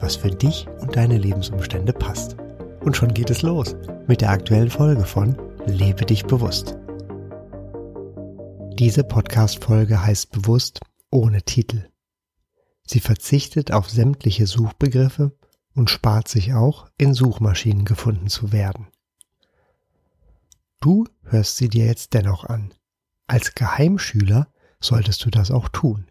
[0.00, 2.36] was für dich und deine Lebensumstände passt.
[2.80, 3.76] Und schon geht es los
[4.06, 6.76] mit der aktuellen Folge von Lebe dich bewusst.
[8.78, 11.86] Diese Podcast-Folge heißt bewusst ohne Titel.
[12.86, 15.36] Sie verzichtet auf sämtliche Suchbegriffe
[15.74, 18.88] und spart sich auch, in Suchmaschinen gefunden zu werden.
[20.80, 22.72] Du hörst sie dir jetzt dennoch an.
[23.26, 24.48] Als Geheimschüler
[24.80, 26.09] solltest du das auch tun.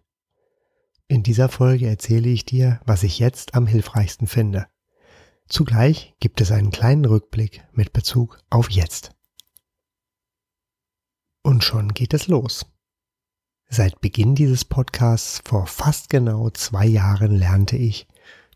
[1.10, 4.68] In dieser Folge erzähle ich dir, was ich jetzt am hilfreichsten finde.
[5.48, 9.16] Zugleich gibt es einen kleinen Rückblick mit Bezug auf jetzt.
[11.42, 12.68] Und schon geht es los.
[13.68, 18.08] Seit Beginn dieses Podcasts vor fast genau zwei Jahren lernte ich,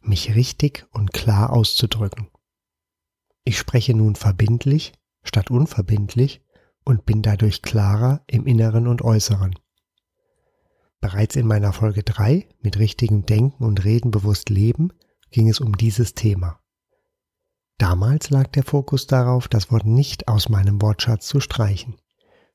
[0.02, 2.30] mich richtig und klar auszudrücken.
[3.46, 4.94] Ich spreche nun verbindlich
[5.24, 6.42] statt unverbindlich
[6.86, 9.58] und bin dadurch klarer im Inneren und Äußeren.
[11.04, 14.94] Bereits in meiner Folge 3 mit richtigem Denken und Reden bewusst leben
[15.32, 16.62] ging es um dieses Thema.
[17.78, 21.98] Damals lag der Fokus darauf, das Wort nicht aus meinem Wortschatz zu streichen.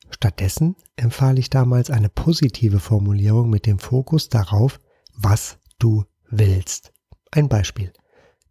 [0.08, 4.80] Stattdessen empfahl ich damals eine positive Formulierung mit dem Fokus darauf,
[5.14, 6.94] was du willst.
[7.30, 7.92] Ein Beispiel.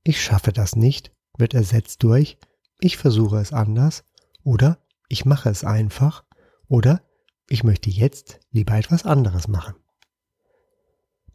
[0.03, 2.37] Ich schaffe das nicht wird ersetzt durch
[2.79, 4.03] ich versuche es anders
[4.43, 4.77] oder
[5.09, 6.23] ich mache es einfach
[6.67, 7.01] oder
[7.49, 9.73] ich möchte jetzt lieber etwas anderes machen.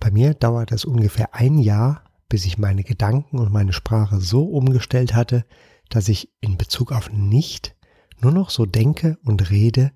[0.02, 4.42] Bei mir dauert es ungefähr ein Jahr, bis ich meine Gedanken und meine Sprache so
[4.42, 5.44] umgestellt hatte,
[5.90, 7.76] dass ich in Bezug auf nicht
[8.20, 9.92] nur noch so denke und rede,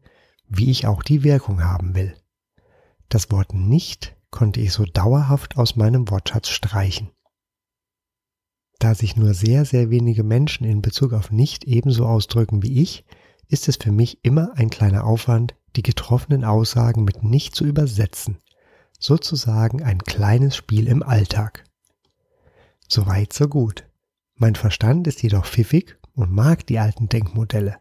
[0.47, 2.15] wie ich auch die Wirkung haben will.
[3.09, 7.11] Das Wort nicht konnte ich so dauerhaft aus meinem Wortschatz streichen.
[8.79, 13.05] Da sich nur sehr, sehr wenige Menschen in Bezug auf nicht ebenso ausdrücken wie ich,
[13.49, 18.39] ist es für mich immer ein kleiner Aufwand, die getroffenen Aussagen mit nicht zu übersetzen.
[18.99, 21.65] Sozusagen ein kleines Spiel im Alltag.
[22.89, 23.89] So weit, so gut.
[24.35, 27.79] Mein Verstand ist jedoch pfiffig und mag die alten Denkmodelle.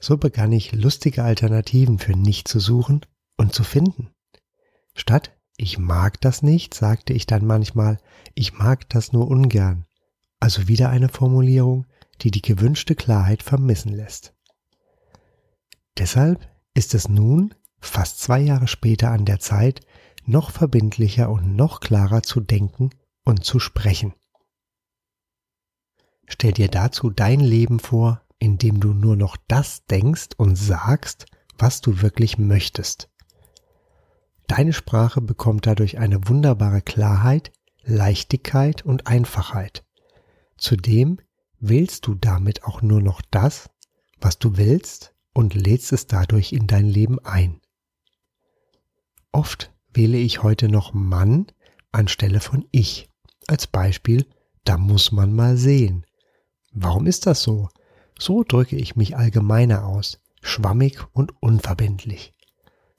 [0.00, 3.06] So begann ich lustige Alternativen für nicht zu suchen
[3.36, 4.10] und zu finden.
[4.94, 7.98] Statt ich mag das nicht, sagte ich dann manchmal,
[8.34, 9.86] ich mag das nur ungern.
[10.38, 11.86] Also wieder eine Formulierung,
[12.20, 14.34] die die gewünschte Klarheit vermissen lässt.
[15.96, 19.80] Deshalb ist es nun, fast zwei Jahre später an der Zeit,
[20.26, 22.90] noch verbindlicher und noch klarer zu denken
[23.24, 24.14] und zu sprechen.
[26.26, 31.26] Stell dir dazu dein Leben vor, in dem du nur noch das denkst und sagst,
[31.58, 33.10] was du wirklich möchtest.
[34.46, 39.84] Deine Sprache bekommt dadurch eine wunderbare Klarheit, Leichtigkeit und Einfachheit.
[40.56, 41.18] Zudem
[41.58, 43.70] wählst du damit auch nur noch das,
[44.20, 47.60] was du willst und lädst es dadurch in dein Leben ein.
[49.32, 51.46] Oft wähle ich heute noch Mann
[51.90, 53.08] anstelle von ich.
[53.46, 54.26] Als Beispiel,
[54.64, 56.04] da muss man mal sehen.
[56.72, 57.68] Warum ist das so?
[58.18, 62.32] So drücke ich mich allgemeiner aus, schwammig und unverbindlich.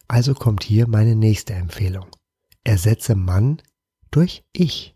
[0.08, 2.08] Also kommt hier meine nächste Empfehlung.
[2.64, 3.62] Ersetze Mann
[4.10, 4.96] durch ich.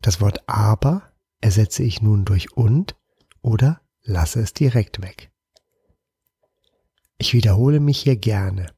[0.00, 2.96] Das Wort aber ersetze ich nun durch und
[3.42, 5.30] oder lasse es direkt weg.
[7.18, 8.75] Ich wiederhole mich hier gerne.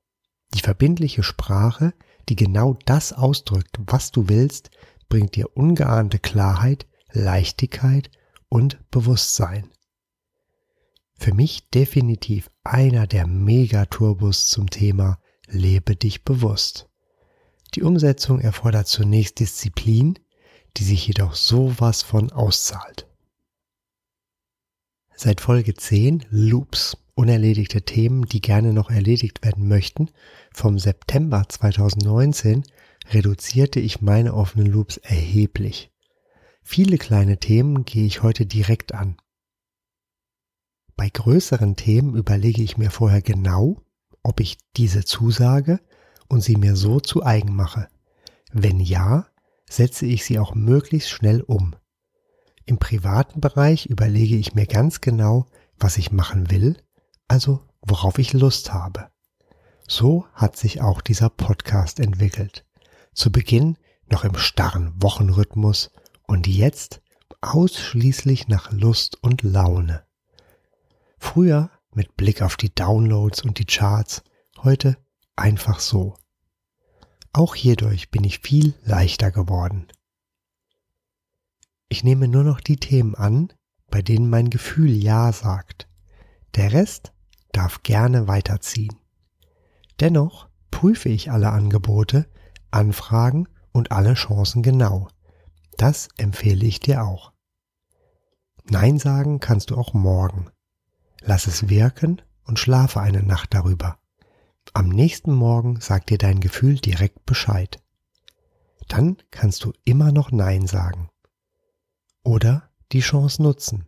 [0.54, 1.94] Die verbindliche Sprache,
[2.28, 4.70] die genau das ausdrückt, was du willst,
[5.08, 8.10] bringt dir ungeahnte Klarheit, Leichtigkeit
[8.48, 9.70] und Bewusstsein.
[11.14, 16.88] Für mich definitiv einer der Megaturbos zum Thema Lebe dich bewusst.
[17.74, 20.18] Die Umsetzung erfordert zunächst Disziplin,
[20.76, 23.06] die sich jedoch sowas von auszahlt.
[25.14, 30.08] Seit Folge 10 Loops, unerledigte Themen, die gerne noch erledigt werden möchten,
[30.52, 32.62] vom September 2019
[33.10, 35.90] reduzierte ich meine offenen Loops erheblich.
[36.62, 39.16] Viele kleine Themen gehe ich heute direkt an.
[40.96, 43.82] Bei größeren Themen überlege ich mir vorher genau,
[44.22, 45.80] ob ich diese zusage
[46.28, 47.88] und sie mir so zu eigen mache.
[48.52, 49.26] Wenn ja,
[49.68, 51.74] setze ich sie auch möglichst schnell um.
[52.64, 55.46] Im privaten Bereich überlege ich mir ganz genau,
[55.78, 56.76] was ich machen will,
[57.28, 59.10] also worauf ich Lust habe.
[59.86, 62.66] So hat sich auch dieser Podcast entwickelt.
[63.14, 63.78] Zu Beginn
[64.10, 65.90] noch im starren Wochenrhythmus
[66.26, 67.00] und jetzt
[67.40, 70.04] ausschließlich nach Lust und Laune.
[71.18, 74.22] Früher mit Blick auf die Downloads und die Charts,
[74.62, 74.96] heute
[75.36, 76.16] einfach so.
[77.32, 79.88] Auch hierdurch bin ich viel leichter geworden.
[81.88, 83.52] Ich nehme nur noch die Themen an,
[83.90, 85.88] bei denen mein Gefühl Ja sagt.
[86.54, 87.12] Der Rest
[87.52, 88.96] darf gerne weiterziehen.
[90.00, 92.28] Dennoch prüfe ich alle Angebote,
[92.70, 95.08] Anfragen und alle Chancen genau.
[95.76, 97.32] Das empfehle ich dir auch.
[98.64, 100.50] Nein sagen kannst du auch morgen.
[101.22, 103.98] Lass es wirken und schlafe eine Nacht darüber.
[104.74, 107.82] Am nächsten Morgen sagt dir dein Gefühl direkt Bescheid.
[108.88, 111.08] Dann kannst du immer noch Nein sagen.
[112.22, 113.86] Oder die Chance nutzen.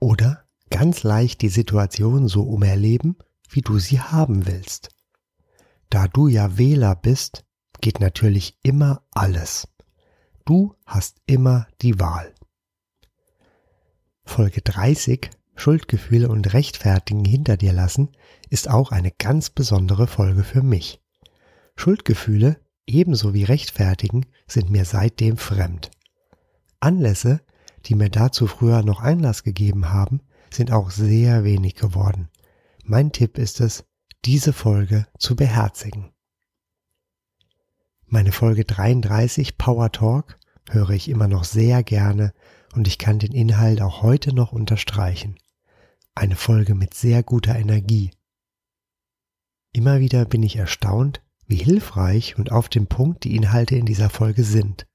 [0.00, 0.43] Oder
[0.74, 3.16] ganz leicht die Situation so umerleben,
[3.48, 4.88] wie du sie haben willst.
[5.88, 7.44] Da du ja Wähler bist,
[7.80, 9.68] geht natürlich immer alles.
[10.44, 12.34] Du hast immer die Wahl.
[14.24, 18.08] Folge 30 Schuldgefühle und Rechtfertigen hinter dir lassen
[18.50, 21.00] ist auch eine ganz besondere Folge für mich.
[21.76, 25.92] Schuldgefühle ebenso wie Rechtfertigen sind mir seitdem fremd.
[26.80, 27.42] Anlässe,
[27.86, 30.20] die mir dazu früher noch Einlass gegeben haben,
[30.54, 32.28] sind auch sehr wenig geworden.
[32.82, 33.84] Mein Tipp ist es,
[34.24, 36.12] diese Folge zu beherzigen.
[38.06, 40.38] Meine Folge 33 Power Talk
[40.70, 42.32] höre ich immer noch sehr gerne
[42.74, 45.36] und ich kann den Inhalt auch heute noch unterstreichen.
[46.14, 48.12] Eine Folge mit sehr guter Energie.
[49.72, 54.10] Immer wieder bin ich erstaunt, wie hilfreich und auf dem Punkt die Inhalte in dieser
[54.10, 54.86] Folge sind.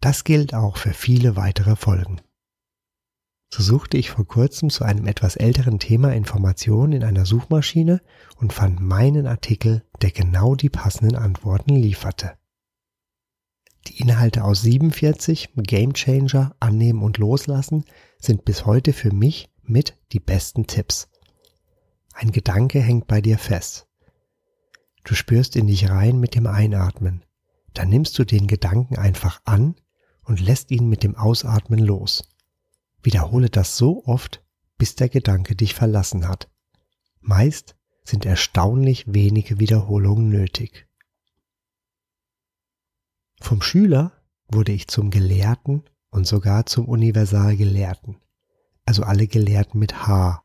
[0.00, 2.20] Das gilt auch für viele weitere Folgen.
[3.56, 8.00] So suchte ich vor kurzem zu einem etwas älteren Thema Informationen in einer Suchmaschine
[8.34, 12.32] und fand meinen Artikel, der genau die passenden Antworten lieferte.
[13.86, 17.84] Die Inhalte aus 47, Game Changer, Annehmen und Loslassen
[18.18, 21.08] sind bis heute für mich mit die besten Tipps.
[22.12, 23.86] Ein Gedanke hängt bei dir fest.
[25.04, 27.24] Du spürst in dich rein mit dem Einatmen.
[27.72, 29.76] Dann nimmst du den Gedanken einfach an
[30.24, 32.24] und lässt ihn mit dem Ausatmen los.
[33.04, 34.42] Wiederhole das so oft,
[34.78, 36.50] bis der Gedanke dich verlassen hat.
[37.20, 40.88] Meist sind erstaunlich wenige Wiederholungen nötig.
[43.40, 44.12] Vom Schüler
[44.48, 48.16] wurde ich zum Gelehrten und sogar zum Universalgelehrten,
[48.84, 50.42] also alle Gelehrten mit H.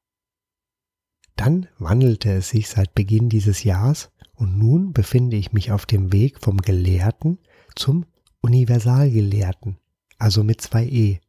[1.35, 6.11] Dann wandelte es sich seit Beginn dieses Jahres und nun befinde ich mich auf dem
[6.11, 7.39] Weg vom Gelehrten
[7.75, 8.06] zum
[8.41, 9.77] Universalgelehrten,
[10.17, 11.19] also mit zwei E.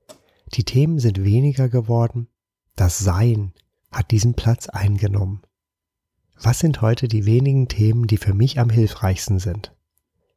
[0.55, 2.29] Die Themen sind weniger geworden,
[2.77, 3.53] das Sein
[3.93, 5.43] hat diesen Platz eingenommen.
[6.43, 9.77] Was sind heute die wenigen Themen, die für mich am hilfreichsten sind?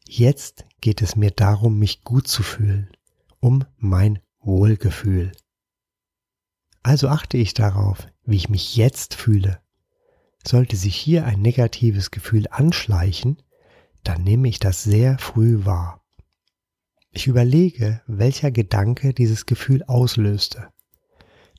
[0.05, 2.89] Jetzt geht es mir darum, mich gut zu fühlen,
[3.39, 5.31] um mein Wohlgefühl.
[6.83, 9.61] Also achte ich darauf, wie ich mich jetzt fühle.
[10.45, 13.41] Sollte sich hier ein negatives Gefühl anschleichen,
[14.03, 16.02] dann nehme ich das sehr früh wahr.
[17.15, 20.69] Ich überlege, welcher Gedanke dieses Gefühl auslöste.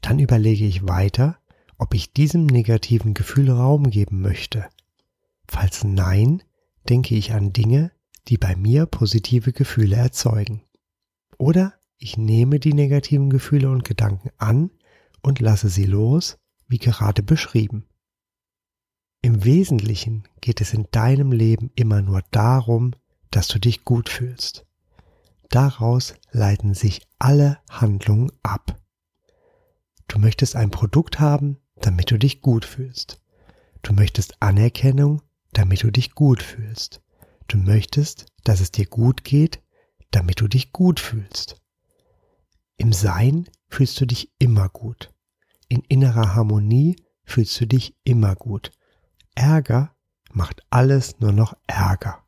[0.03, 1.39] Dann überlege ich weiter,
[1.79, 4.67] ob ich diesem negativen Gefühl Raum geben möchte.
[5.47, 6.43] Falls nein,
[6.89, 7.93] denke ich an Dinge,
[8.27, 10.63] die bei mir positive Gefühle erzeugen.
[11.39, 14.71] Oder ich nehme die negativen Gefühle und Gedanken an
[15.23, 16.37] und lasse sie los,
[16.67, 17.87] wie gerade beschrieben.
[19.23, 22.91] Im Wesentlichen geht es in deinem Leben immer nur darum,
[23.31, 24.67] dass du dich gut fühlst.
[25.55, 28.83] Daraus leiten sich alle Handlungen ab.
[30.09, 33.23] Du möchtest ein Produkt haben, damit du dich gut fühlst.
[33.83, 37.03] Du möchtest Anerkennung, damit du dich gut fühlst.
[37.47, 39.63] Du möchtest, dass es dir gut geht,
[40.11, 41.63] damit du dich gut fühlst.
[42.77, 45.15] Im Sein fühlst du dich immer gut.
[45.69, 48.73] In innerer Harmonie fühlst du dich immer gut.
[49.37, 49.95] Ärger
[50.33, 52.25] macht alles nur noch Ärger.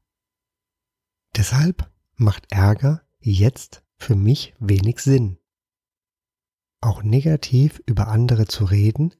[1.35, 3.02] Deshalb macht Ärger
[3.33, 5.38] jetzt für mich wenig Sinn.
[6.80, 9.14] Auch negativ über andere zu reden,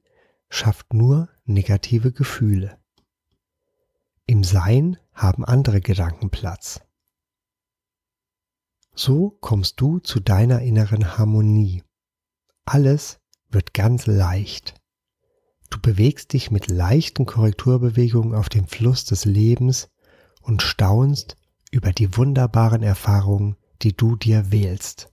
[0.49, 2.79] schafft nur negative Gefühle.
[4.25, 6.81] Im Sein haben andere Gedanken Platz.
[8.93, 11.83] So kommst du zu deiner inneren Harmonie.
[12.65, 14.75] Alles wird ganz leicht.
[15.69, 19.89] Du bewegst dich mit leichten Korrekturbewegungen auf dem Fluss des Lebens
[20.41, 21.37] und staunst
[21.71, 25.11] über die wunderbaren Erfahrungen, die du dir wählst.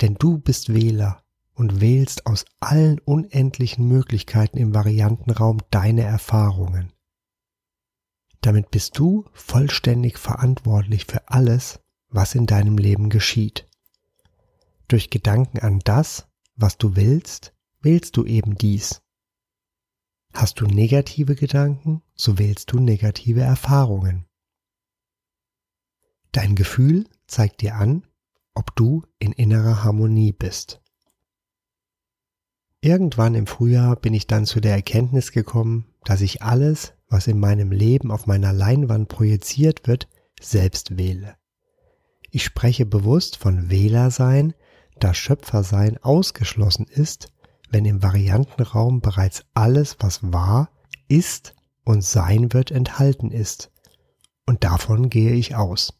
[0.00, 1.22] Denn du bist Wähler
[1.54, 6.92] und wählst aus allen unendlichen Möglichkeiten im Variantenraum deine Erfahrungen.
[8.40, 13.66] Damit bist du vollständig verantwortlich für alles, was in deinem Leben geschieht.
[14.88, 19.00] Durch Gedanken an das, was du willst, wählst du eben dies.
[20.34, 24.26] Hast du negative Gedanken, so wählst du negative Erfahrungen.
[26.34, 28.02] Dein Gefühl zeigt dir an,
[28.54, 30.80] ob du in innerer Harmonie bist.
[32.80, 37.38] Irgendwann im Frühjahr bin ich dann zu der Erkenntnis gekommen, dass ich alles, was in
[37.38, 40.08] meinem Leben auf meiner Leinwand projiziert wird,
[40.40, 41.36] selbst wähle.
[42.32, 44.54] Ich spreche bewusst von Wählersein,
[44.98, 47.28] da Schöpfersein ausgeschlossen ist,
[47.70, 50.68] wenn im Variantenraum bereits alles, was war,
[51.06, 53.70] ist und sein wird, enthalten ist.
[54.46, 55.92] Und davon gehe ich aus.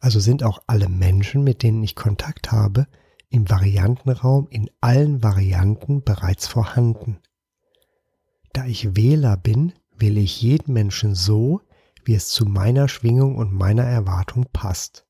[0.00, 2.86] Also sind auch alle Menschen, mit denen ich Kontakt habe,
[3.28, 7.20] im Variantenraum in allen Varianten bereits vorhanden.
[8.52, 11.60] Da ich Wähler bin, wähle ich jeden Menschen so,
[12.04, 15.06] wie es zu meiner Schwingung und meiner Erwartung passt.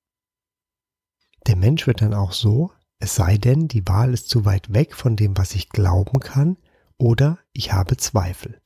[1.46, 4.94] Der Mensch wird dann auch so, es sei denn, die Wahl ist zu weit weg
[4.94, 6.58] von dem, was ich glauben kann,
[6.98, 8.60] oder ich habe Zweifel.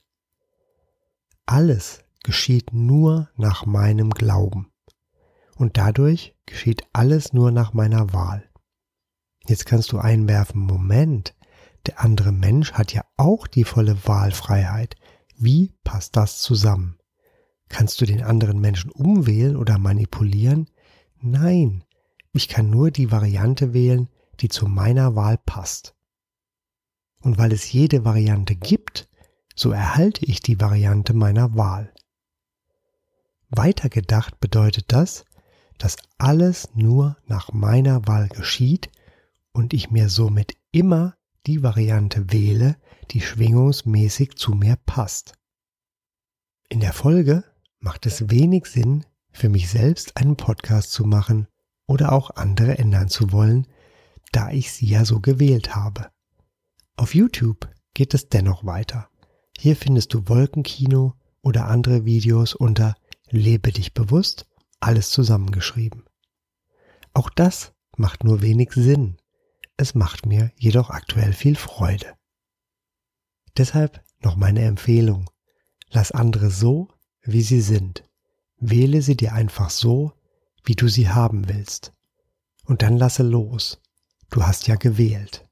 [1.46, 4.73] Alles geschieht nur nach meinem Glauben.
[5.56, 8.50] Und dadurch geschieht alles nur nach meiner Wahl.
[9.46, 11.34] Jetzt kannst du einwerfen, Moment,
[11.86, 14.96] der andere Mensch hat ja auch die volle Wahlfreiheit.
[15.36, 16.98] Wie passt das zusammen?
[17.68, 20.70] Kannst du den anderen Menschen umwählen oder manipulieren?
[21.20, 21.84] Nein,
[22.32, 24.08] ich kann nur die Variante wählen,
[24.40, 25.94] die zu meiner Wahl passt.
[27.20, 29.08] Und weil es jede Variante gibt,
[29.54, 31.92] so erhalte ich die Variante meiner Wahl.
[33.50, 35.24] Weitergedacht bedeutet das,
[35.78, 38.90] dass alles nur nach meiner Wahl geschieht
[39.52, 41.16] und ich mir somit immer
[41.46, 42.76] die Variante wähle,
[43.10, 45.34] die schwingungsmäßig zu mir passt.
[46.68, 47.44] In der Folge
[47.80, 51.48] macht es wenig Sinn, für mich selbst einen Podcast zu machen
[51.86, 53.66] oder auch andere ändern zu wollen,
[54.32, 56.10] da ich sie ja so gewählt habe.
[56.96, 59.08] Auf YouTube geht es dennoch weiter.
[59.56, 62.94] Hier findest du Wolkenkino oder andere Videos unter
[63.30, 64.46] Lebe dich bewusst,
[64.84, 66.04] alles zusammengeschrieben.
[67.12, 69.16] Auch das macht nur wenig Sinn.
[69.76, 72.14] Es macht mir jedoch aktuell viel Freude.
[73.56, 75.30] Deshalb noch meine Empfehlung.
[75.90, 76.88] Lass andere so,
[77.22, 78.04] wie sie sind.
[78.58, 80.12] Wähle sie dir einfach so,
[80.64, 81.92] wie du sie haben willst.
[82.64, 83.80] Und dann lasse los.
[84.30, 85.48] Du hast ja gewählt.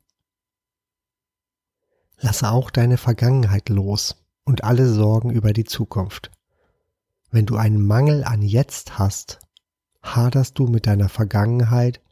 [2.19, 6.31] Lasse auch deine Vergangenheit los und alle Sorgen über die Zukunft.
[7.33, 9.41] Wenn du einen Mangel an Jetzt hast,
[10.03, 12.03] haderst du mit deiner Vergangenheit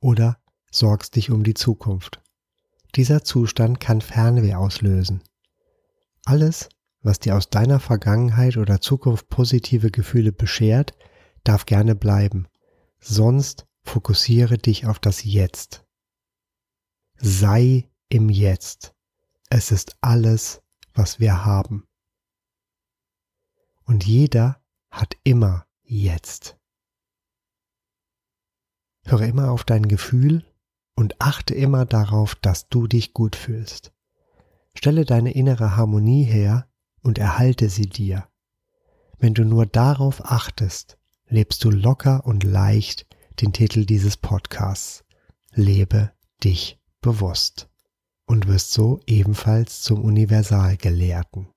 [0.00, 0.38] oder
[0.68, 2.20] sorgst dich um die Zukunft.
[2.96, 5.22] Dieser Zustand kann Fernweh auslösen.
[6.24, 6.68] Alles,
[7.02, 10.92] was dir aus deiner Vergangenheit oder Zukunft positive Gefühle beschert,
[11.44, 12.48] darf gerne bleiben.
[12.98, 15.84] Sonst fokussiere dich auf das Jetzt.
[17.16, 18.92] Sei im Jetzt.
[19.50, 20.62] Es ist alles,
[20.94, 21.86] was wir haben.
[23.84, 24.63] Und jeder
[24.94, 26.56] hat immer Jetzt.
[29.04, 30.46] Höre immer auf dein Gefühl
[30.94, 33.92] und achte immer darauf, dass du dich gut fühlst.
[34.74, 36.68] Stelle deine innere Harmonie her
[37.02, 38.28] und erhalte sie dir.
[39.18, 40.96] Wenn du nur darauf achtest,
[41.26, 43.06] lebst du locker und leicht
[43.40, 45.04] den Titel dieses Podcasts.
[45.52, 47.68] Lebe dich bewusst
[48.26, 51.53] und wirst so ebenfalls zum Universalgelehrten.